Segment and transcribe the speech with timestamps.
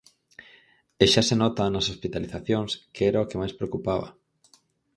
[1.03, 4.07] E xa se nota nas hospitalizacións, que era o que máis preocupaba.